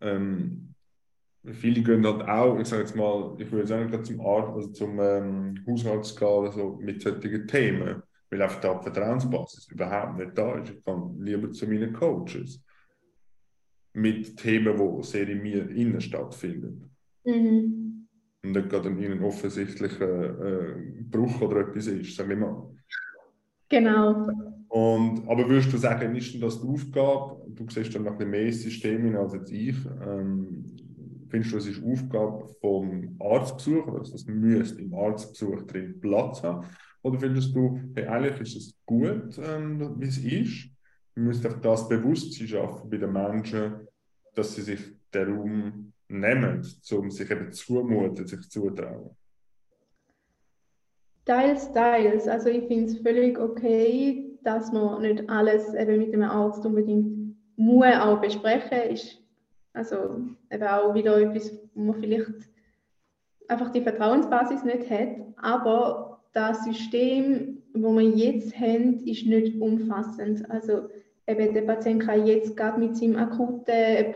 [0.00, 0.74] Ähm,
[1.44, 4.98] viele gehen halt auch, ich sage jetzt mal, ich würde sagen, zum, Art, also zum
[4.98, 10.70] ähm, Hausarzt gehen, mit solchen Themen, weil einfach die Vertrauensbasis überhaupt nicht da ist.
[10.70, 12.64] Ich kann lieber zu meinen Coaches
[13.92, 16.90] mit Themen, die sehr in mir innen stattfinden.
[17.24, 17.81] Mhm
[18.44, 20.74] und nicht gerade ein offensichtlicher äh,
[21.10, 22.70] Bruch oder etwas ist, sagen wir mal.
[23.68, 24.28] Genau.
[24.68, 27.42] Und, aber würdest du sagen, ist denn das die Aufgabe?
[27.54, 29.76] Du siehst dann noch ein mehr Systeme als jetzt ich.
[30.06, 30.64] Ähm,
[31.28, 36.42] findest du, es ist Aufgabe vom Arztbesuch, oder dass das müsste im Arztbesuch drin Platz
[36.42, 36.66] haben?
[37.02, 40.68] Oder findest du, hey, eigentlich ist es gut, ähm, wie es ist?
[41.14, 43.86] Wir müssen einfach das Bewusstsein schaffen bei den Menschen,
[44.34, 44.80] dass sie sich
[45.12, 49.16] den Raum nehmen, um sich eben zumuten, sich zutrauen?
[51.24, 52.26] Teils, teils.
[52.26, 57.36] Also ich finde es völlig okay, dass man nicht alles eben mit dem Arzt unbedingt
[57.56, 59.22] muss auch besprechen ist
[59.72, 60.20] also
[60.50, 62.50] eben auch wieder etwas, wo man vielleicht
[63.48, 70.48] einfach die Vertrauensbasis nicht hat, aber das System, wo wir jetzt haben, ist nicht umfassend.
[70.50, 70.88] Also
[71.26, 74.14] eben der Patient kann jetzt gerade mit seinem akuten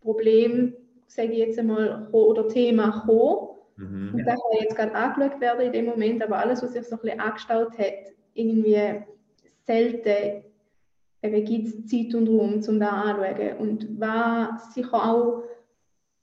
[0.00, 0.74] Problem
[1.06, 4.14] sage ich jetzt einmal, oder Thema kommen Mhm.
[4.14, 6.96] Und das kann jetzt gerade angeschaut werden in dem Moment, aber alles, was sich so
[6.96, 9.02] ein bisschen angestaut hat, irgendwie
[9.64, 10.42] selten
[11.22, 13.56] gibt es Zeit und Raum, um das anzuschauen.
[13.58, 15.42] Und war sicher auch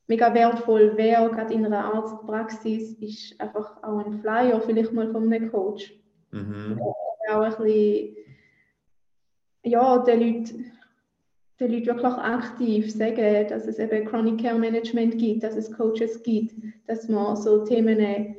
[0.07, 5.31] mega wertvoll wäre, gerade in einer Arztpraxis, ist einfach auch ein Flyer, vielleicht mal von
[5.31, 5.93] einem Coach.
[6.31, 6.79] Mhm.
[7.29, 8.15] Auch ein bisschen,
[9.63, 10.71] ja, den Leuten,
[11.63, 16.21] den Leuten wirklich aktiv sagen, dass es eben Chronic Care Management gibt, dass es Coaches
[16.23, 16.53] gibt,
[16.87, 18.35] dass man so Themen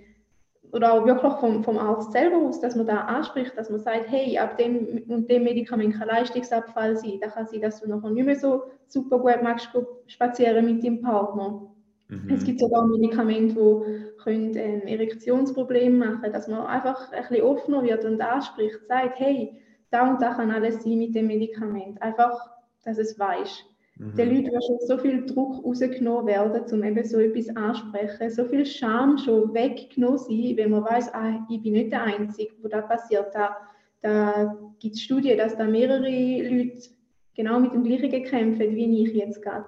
[0.72, 4.10] oder auch wirklich vom, vom Arzt selber aus, dass man da anspricht, dass man sagt,
[4.10, 7.18] hey, ab dem und dem Medikament kann Leistungsabfall sein.
[7.20, 9.68] Da kann sein, dass du nachher nicht mehr so super gut magst
[10.08, 11.70] spazieren mit deinem Partner.
[12.08, 12.28] Mhm.
[12.28, 17.84] Es gibt sogar Medikamente, die können, ähm, Erektionsprobleme machen, dass man einfach ein bisschen offener
[17.84, 19.60] wird und anspricht, sagt, hey,
[19.90, 22.02] da und da kann alles sein mit dem Medikament.
[22.02, 22.54] Einfach,
[22.85, 23.64] dass es weiß.
[23.97, 24.16] Mhm.
[24.16, 28.31] Den Leuten wird schon so viel Druck rausgenommen werden, um eben so etwas ansprechen.
[28.31, 32.53] So viel Scham schon weggenommen sein, wenn man weiß, ah, ich bin nicht der Einzige,
[32.62, 33.35] wo das passiert.
[33.35, 33.57] Da,
[34.03, 36.88] da gibt es Studien, dass da mehrere Leute
[37.37, 39.66] genau mit dem Gleichen kämpfen, wie ich jetzt gerade.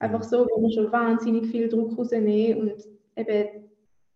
[0.00, 2.84] Einfach so, wenn man schon wahnsinnig viel Druck rausnehmen und
[3.16, 3.48] eben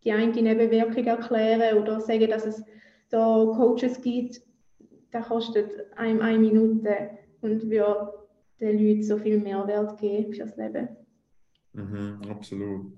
[0.05, 2.65] die eine Nebenwirkung erklären oder sagen, dass es
[3.11, 4.41] da Coaches gibt,
[5.11, 7.11] das kostet einem eine Minute
[7.43, 8.09] und wird
[8.61, 10.89] den Leuten so viel Mehrwert geben fürs Leben.
[11.73, 12.93] Mhm, absolut.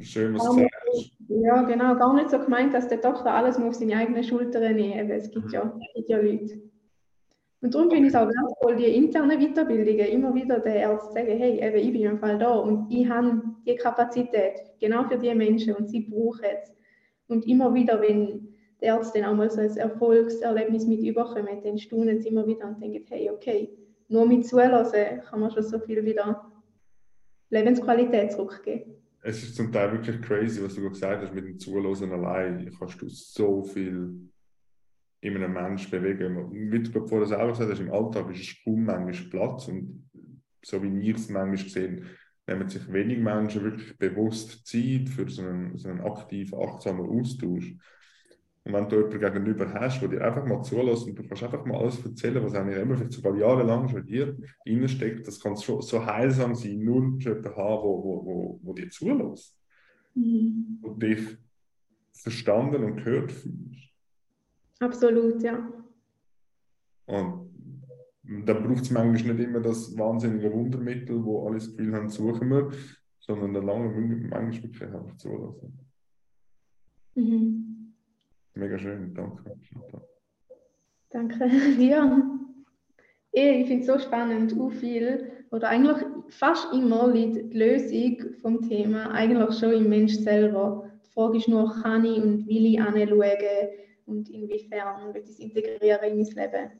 [0.00, 1.12] Schön, was du sagst.
[1.28, 1.94] Ja, genau.
[1.96, 5.46] Gar nicht so gemeint, dass der Doktor alles auf seine eigenen Schultern nehmen Es gibt,
[5.46, 5.52] mhm.
[5.52, 6.60] ja, es gibt ja Leute.
[7.60, 11.38] Und darum finde ich es auch wertvoll, die internen Weiterbildungen, immer wieder den Ärzten sagen,
[11.38, 15.34] hey, eben, ich bin im Fall da und ich habe die Kapazität, genau für die
[15.34, 16.72] Menschen und sie brauchen es.
[17.26, 21.78] Und immer wieder, wenn der Arzt dann auch mal so ein Erfolgserlebnis mit überkommen, dann
[21.78, 23.76] staunen sie immer wieder und denken, hey, okay,
[24.08, 26.50] nur mit Zulassen kann man schon so viel wieder
[27.50, 28.94] Lebensqualität zurückgeben.
[29.22, 33.00] Es ist zum Teil wirklich crazy, was du gesagt hast, mit dem Zulassen allein kannst
[33.02, 34.30] du so viel
[35.20, 36.50] in einem Menschen bewegen.
[36.52, 40.08] Wie du vorher selber gesagt hast, im Alltag ist es kaum manchmal Platz und
[40.64, 42.06] so wie ich es manchmal gesehen
[42.48, 47.74] nehmen sich wenig Menschen wirklich bewusst Zeit für so einen, so einen aktiven, achtsamen Austausch.
[48.68, 51.64] Und wenn du jemanden gegenüber hast, der dir einfach mal zulässt und du kannst einfach
[51.64, 54.36] mal alles erzählen, was eigentlich immer vielleicht sogar jahrelang schon dir
[54.88, 58.90] steckt, das kann schon so heilsam sein, nur jemanden haben, wo, wo, wo, wo dir
[58.90, 59.58] zulässt.
[60.14, 60.80] Mhm.
[60.82, 61.38] Und dich
[62.12, 63.88] verstanden und gehört fühlst.
[64.80, 65.66] Absolut, ja.
[67.06, 67.48] Und
[68.44, 72.50] dann braucht es manchmal nicht immer das wahnsinnige Wundermittel, wo alle das Gefühl haben, suchen
[72.50, 72.70] wir,
[73.18, 73.88] sondern dann lange
[74.28, 75.78] manchmal wirklich einfach zulassen.
[77.14, 77.77] Mhm.
[78.58, 79.56] Mega schön, danke.
[81.10, 82.22] Danke dir.
[83.30, 88.68] Ich finde es so spannend, wie viel, oder eigentlich fast immer liegt die Lösung vom
[88.68, 90.90] Thema eigentlich schon im Mensch selber.
[91.06, 93.68] Die Frage ist nur, kann ich und will ich anschauen
[94.06, 96.70] und inwiefern will ich es integrieren in mein Leben.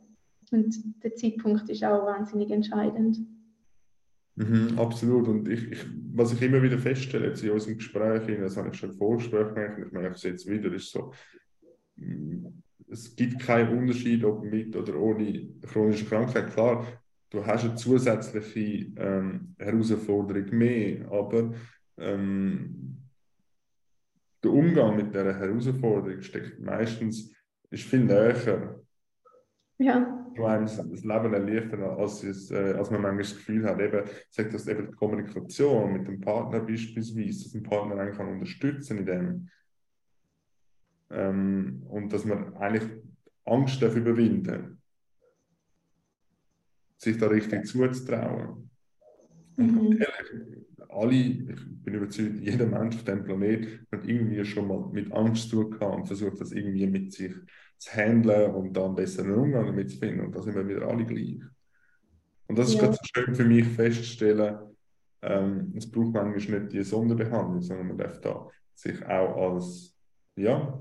[0.51, 3.19] Und der Zeitpunkt ist auch wahnsinnig entscheidend.
[4.35, 5.29] Mhm, absolut.
[5.29, 8.75] Und ich, ich, was ich immer wieder feststelle jetzt in unserem Gespräch, das habe ich
[8.75, 11.13] schon vorgesprochen, ich merke es jetzt wieder, ist so,
[12.91, 16.53] es gibt keinen Unterschied, ob mit oder ohne chronische Krankheit.
[16.53, 16.87] Klar,
[17.31, 21.53] du hast eine zusätzliche ähm, Herausforderung mehr, aber
[21.99, 22.97] ähm,
[24.43, 27.35] der Umgang mit dieser Herausforderung steckt meistens
[27.71, 28.81] ist viel näher.
[29.79, 30.15] Ja.
[30.35, 34.05] Du einem das Leben erleichtern, als, es, äh, als man manchmal das Gefühl hat, eben,
[34.31, 38.99] sagt das eben die Kommunikation mit dem Partner beispielsweise, dass ein Partner einen kann unterstützen
[38.99, 39.49] in dem
[41.11, 42.85] ähm, und dass man eigentlich
[43.45, 44.79] Angst darf überwinden
[46.99, 48.71] sich da richtig zuzutrauen.
[49.57, 49.93] Mhm.
[49.93, 55.13] ehrlich, alle, ich bin überzeugt, jeder Mensch auf diesem Planeten hat irgendwie schon mal mit
[55.13, 57.35] Angst zu tun und versucht das irgendwie mit sich
[57.79, 60.27] zu handeln und dann besser einen Umgang damit zu finden.
[60.27, 61.41] Und da sind wir wieder alle gleich.
[62.49, 62.81] Und das ist ja.
[62.83, 64.59] gerade so schön für mich festzustellen,
[65.21, 69.95] ähm, es braucht manchmal nicht die Sonderbehandlung, sondern man darf da sich auch als,
[70.37, 70.81] ja,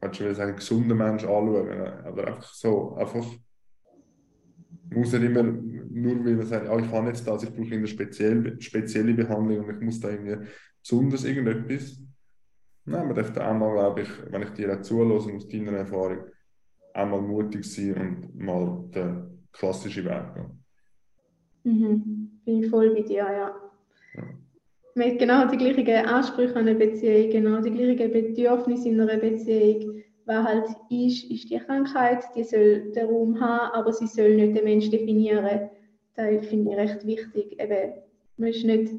[0.00, 1.70] kannst du sagen, gesunder Mensch anschauen.
[2.04, 3.26] Aber einfach so, einfach,
[4.90, 7.86] muss nicht immer, nur weil man sagt, oh, ich kann jetzt das, ich brauche eine
[7.86, 10.48] spezielle, spezielle Behandlung und ich muss da irgendwie
[10.80, 12.00] besonders irgendetwas.
[12.84, 15.72] Nein, man darf da auch mal, glaube ich, wenn ich dir auch zulasse aus deiner
[15.72, 16.18] Erfahrung,
[16.94, 20.64] einmal mutig sein und mal den klassischen Weg gehen.
[21.64, 22.40] Mhm.
[22.44, 23.54] Bin ich voll bei dir, ja.
[24.14, 24.22] ja.
[24.98, 29.16] Man hat genau die gleichen Ansprüche an eine Beziehung, genau die gleichen Bedürfnisse in einer
[29.16, 30.02] Beziehung.
[30.24, 34.56] Was halt ist, ist die Krankheit, die soll den Raum haben, aber sie soll nicht
[34.56, 35.70] den Menschen definieren.
[36.16, 37.62] Das finde ich recht wichtig.
[37.62, 37.92] Eben,
[38.38, 38.92] man ist nicht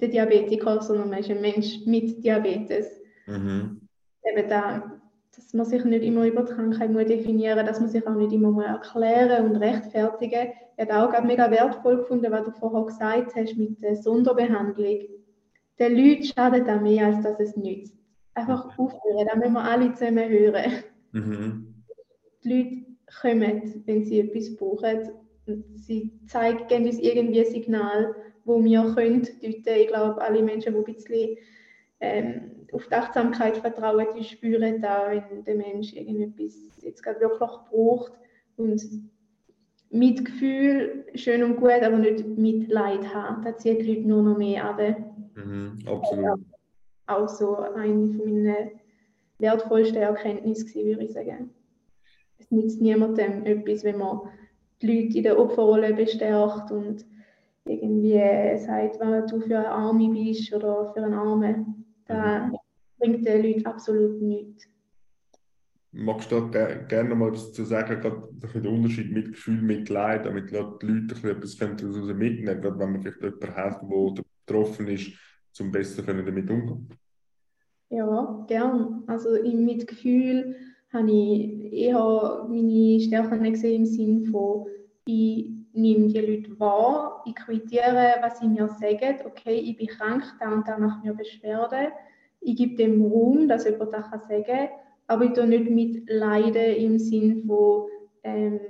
[0.00, 3.00] der Diabetiker, sondern man ist ein Mensch mit Diabetes.
[3.28, 3.82] Mhm.
[4.24, 5.00] Eben da,
[5.36, 8.16] dass man sich nicht immer über die Krankheit muss definieren muss, dass man sich auch
[8.16, 10.88] nicht immer muss erklären und rechtfertigen muss.
[10.88, 15.06] Ich habe auch mega wertvoll gefunden, was du vorher gesagt hast mit der Sonderbehandlung.
[15.78, 17.96] Den Leuten schadet das mehr, als dass es nützt.
[18.34, 20.72] Einfach aufhören, da müssen wir alle zusammen hören.
[21.12, 21.74] Mhm.
[22.44, 22.86] Die Leute
[23.20, 25.10] kommen, wenn sie etwas brauchen.
[25.46, 29.64] Und sie zeigen, geben uns irgendwie ein Signal, wo wir können deuten.
[29.64, 31.36] Ich glaube, alle Menschen, die ein bisschen
[32.00, 37.50] ähm, auf die Achtsamkeit vertrauen, die spüren da, wenn der Mensch irgendetwas jetzt gerade wirklich
[37.70, 38.12] braucht.
[38.56, 38.82] Und
[39.90, 43.44] Mitgefühl, schön und gut, aber nicht Mitleid haben.
[43.44, 44.80] Das zieht die Leute nur noch mehr ab.
[45.36, 46.40] Mhm, absolut.
[47.06, 48.70] Auch so eine von meinen
[49.38, 51.50] wertvollsten Erkenntnissen, würde ich sagen.
[52.38, 54.20] Es nützt niemandem etwas, wenn man
[54.82, 57.06] die Leute in der Opferrolle bestärkt und
[57.64, 61.66] irgendwie sagt, was du für eine Arme bist oder für einen Arme.
[62.06, 62.56] Das mhm.
[62.98, 64.68] bringt den Leuten absolut nichts.
[65.92, 68.28] Magst du da gerne noch mal was zu sagen, gerade
[68.60, 73.22] den Unterschied mit Gefühl, mit Leid, damit die Leute etwas mitnehmen können, wenn man vielleicht
[73.22, 75.12] jemanden hat, der betroffen ist,
[75.52, 76.88] zum besser damit umgehen
[77.90, 79.02] Ja, gern.
[79.06, 80.56] Also im Mitgefühl
[80.92, 84.66] habe ich eher meine Stärken gesehen im Sinne von,
[85.06, 90.24] ich nehme die Leute wahr, ich quittiere, was sie mir sagen, okay, ich bin krank,
[90.40, 91.92] da und da macht mir Beschwerden.
[92.40, 94.68] Ich gebe dem Raum, dass jemand das sagen kann,
[95.06, 97.88] aber ich tue nicht mit Leiden im Sinne von,
[98.22, 98.60] ähm,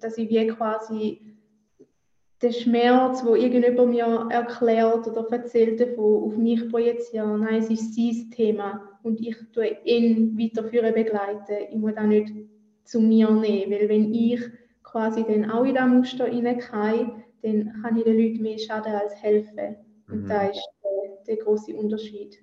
[0.00, 1.35] dass ich wie quasi
[2.42, 7.38] den Schmerz, wo irgendjemand mir erklärt oder erzählt davon, auf mich projiziere.
[7.38, 11.66] Nein, es ist sein Thema und ich tue ihn weiterführen, begleiten.
[11.70, 12.32] Ich muss das nicht
[12.84, 14.40] zu mir nehmen, weil wenn ich
[14.82, 19.14] quasi dann auch in das Muster hineingehe, dann kann ich den Leuten mehr schaden als
[19.22, 19.76] helfen.
[20.08, 20.28] Und mhm.
[20.28, 22.38] da ist der, der große Unterschied.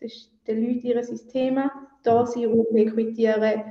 [0.00, 1.58] Das ist den Leuten ihr System,
[2.02, 3.62] da sie Raum equitieren.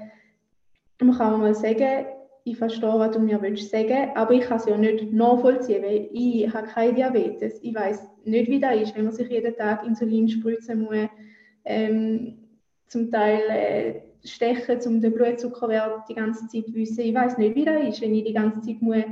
[1.01, 2.05] Man kann auch mal sagen,
[2.45, 6.09] ich verstehe, was du mir willst sagen, aber ich kann es ja nicht nachvollziehen, weil
[6.11, 7.59] ich habe kein Diabetes.
[7.61, 11.07] Ich weiß nicht, wie das ist, wenn man sich jeden Tag Insulin spritzen muss,
[11.63, 12.37] ähm,
[12.87, 16.99] zum Teil äh, stechen, um den Blutzuckerwert die ganze Zeit zu wissen.
[16.99, 19.03] Ich weiß nicht, wie das ist, wenn ich die ganze Zeit muss,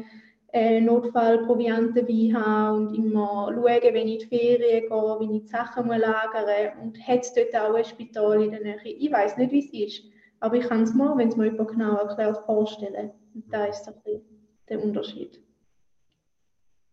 [0.52, 5.44] äh, Notfallprovianten bei habe und immer schauen, wenn ich in die Ferien gehe, wie ich
[5.44, 8.82] die Sachen muss lagern und hat es dort auch ein Spital in der Nähe.
[8.84, 10.04] Ich weiß nicht, wie es ist,
[10.42, 13.12] aber ich kann es mir, wenn es mir jemand genau erklärt, vorstellen.
[13.34, 14.22] Und da ist bisschen
[14.70, 15.42] der Unterschied.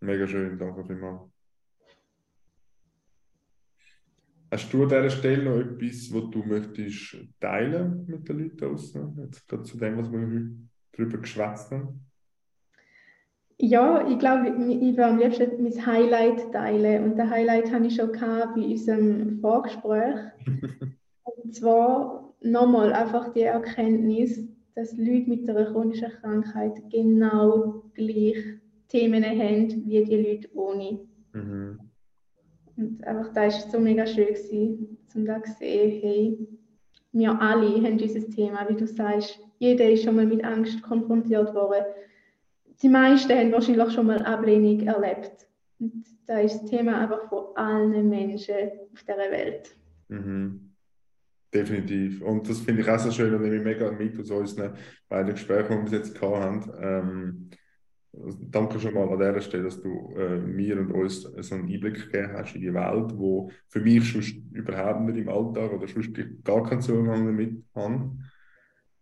[0.00, 1.22] Mega schön, danke vielmals.
[4.50, 9.18] Hast du an dieser Stelle noch etwas, was du möchtest teilen mit den Leuten draußen?
[9.24, 10.50] Jetzt gerade zu dem, was wir heute
[10.92, 12.06] darüber geschwätzt haben?
[13.60, 17.04] Ja, ich glaube, ich würde am liebsten mein Highlight teilen.
[17.04, 20.30] Und der Highlight habe ich schon bei unserem Vorgespräch.
[21.24, 28.36] Und zwar nochmal einfach die Erkenntnis, dass Leute mit einer chronischen Krankheit genau gleich
[28.86, 31.00] Themen haben wie die Leute ohne.
[31.32, 31.80] Mhm.
[32.76, 36.48] Und einfach da ist so mega schön gewesen, um da zu sehen, hey,
[37.10, 39.40] wir alle haben dieses Thema, wie du sagst.
[39.58, 41.84] Jeder ist schon mal mit Angst konfrontiert worden.
[42.80, 45.48] Die meisten haben wahrscheinlich schon mal Ablehnung erlebt.
[45.80, 48.54] Und da ist das Thema einfach von allen Menschen
[48.92, 49.76] auf dieser Welt.
[50.06, 50.67] Mhm.
[51.52, 52.20] Definitiv.
[52.20, 54.74] Und das finde ich auch so schön und nehme ich mega mit aus unseren
[55.08, 56.72] beiden Gesprächen, die wir bis jetzt gehabt haben.
[56.78, 57.50] Ähm,
[58.12, 61.72] also danke schon mal an dieser Stelle, dass du äh, mir und uns so einen
[61.72, 65.86] Einblick gegeben hast in die Welt, wo für mich sonst überhaupt nicht im Alltag oder
[65.86, 66.10] sonst
[66.44, 68.10] gar keinen Zugang damit habe.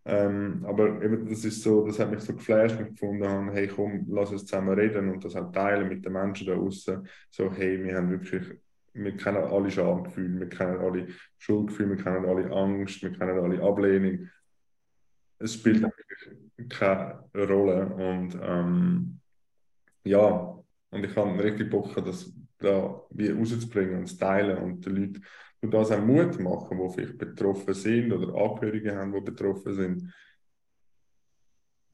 [0.05, 3.67] Ähm, aber eben, das ist so, das hat mich so geflasht und gefunden habe, hey
[3.67, 7.09] komm, lass uns zusammen reden und das auch teilen mit den Menschen da draußen.
[7.31, 8.57] So, hey, wir haben wirklich
[8.97, 13.63] wir kennen alle Schamgefühle, wir kennen alle Schuldgefühle, wir kennen alle Angst, wir kennen alle
[13.63, 14.29] Ablehnung.
[15.39, 17.87] Es spielt eigentlich keine Rolle.
[17.87, 19.21] Und ähm,
[20.05, 20.57] ja,
[20.91, 25.23] und ich habe richtig Bock, das da wie rauszubringen und zu teilen und den Leuten
[25.61, 30.15] und das auch Mut machen, die vielleicht betroffen sind oder Angehörige haben, die betroffen sind.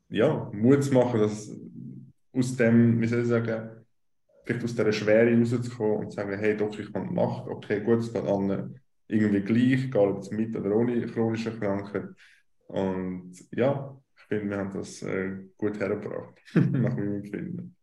[0.09, 1.57] Ja, Mut zu machen, dass
[2.33, 3.82] aus dem, wie soll ich sagen,
[4.45, 8.01] vielleicht aus dieser Schwere rauszukommen und zu sagen, hey, doch, ich habe Macht, okay, gut,
[8.01, 8.75] es geht an
[9.09, 12.09] irgendwie gleich, egal ob es mit oder ohne chronische Krankheit.
[12.69, 17.77] Und ja, ich finde, wir haben das äh, gut hergebracht, nach meinem Empfinden.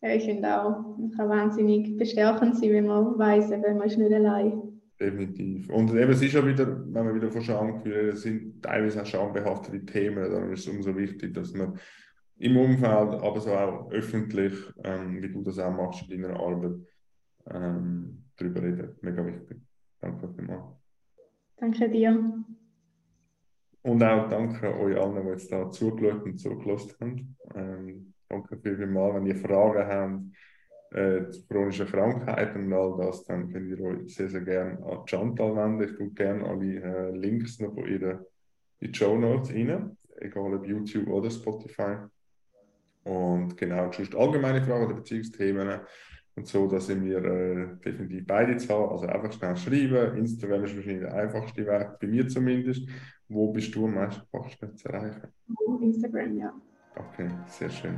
[0.00, 3.98] Ja, ich finde auch, es kann wahnsinnig bestärkend sein, wenn man weiß, wenn man ist
[3.98, 4.80] nicht allein.
[4.98, 5.68] Definitiv.
[5.70, 9.06] Und eben, es ist ja wieder, wenn wir wieder von Schamgefühlen es sind teilweise auch
[9.06, 11.78] schambehaftete Themen, dann ist es umso wichtig, dass man
[12.42, 16.74] im Umfeld, aber so auch öffentlich, ähm, wie du das auch machst in deiner Arbeit,
[17.48, 18.96] ähm, darüber reden.
[19.00, 19.58] Mega wichtig.
[20.00, 20.74] Danke vielmals.
[21.56, 22.44] Danke dir.
[23.82, 27.36] Und auch danke euch allen, die jetzt da zugeschaut und zugelassen haben.
[27.54, 29.14] Ähm, danke vielmals.
[29.14, 34.14] Wenn ihr Fragen habt äh, zu chronischen Krankheiten und all das, dann könnt ihr euch
[34.14, 35.88] sehr, sehr gerne an Chantal wenden.
[35.88, 38.26] Ich tue gerne alle äh, Links noch von ihr
[38.80, 41.98] in die Show Notes rein, egal ob YouTube oder Spotify.
[43.04, 45.80] Und genau, sonst allgemeine Fragen oder Beziehungsthemen
[46.34, 48.90] und so, dass ihr mir äh, definitiv beide haben.
[48.90, 50.16] Also einfach schnell schreiben.
[50.16, 52.88] Instagram ist wahrscheinlich der einfachste Weg, bei mir zumindest.
[53.28, 55.28] Wo bist du am meisten zu erreichen?
[55.82, 56.52] Instagram, ja.
[56.96, 57.96] Okay, sehr schön.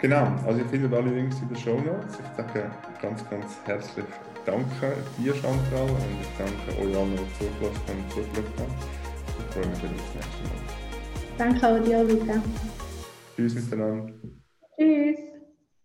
[0.00, 2.18] Genau, also ihr findet alle Links in den Show Notes.
[2.20, 2.70] Ich sage
[3.00, 4.04] ganz, ganz herzlich
[4.46, 8.74] Danke dir, Chantal, und ich danke euch allen, die zugelassen und zugeschaut haben.
[9.40, 10.62] Ich freue mich auf das nächste Mal.
[11.36, 12.75] Danke auch dir, Luca.
[13.36, 14.14] Tschüss miteinander.
[14.78, 15.35] Tschüss.